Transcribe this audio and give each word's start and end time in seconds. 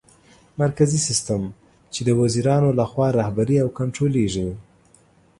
مرکزي 0.61 0.99
سیستم: 1.07 1.41
چي 1.93 2.01
د 2.05 2.09
وزیرانو 2.21 2.69
لخوا 2.79 3.07
رهبري 3.19 3.57
او 3.63 3.69
کنټرولېږي 3.79 4.49